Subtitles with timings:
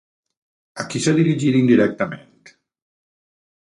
[0.83, 2.27] A qui s'ha dirigit indirectament?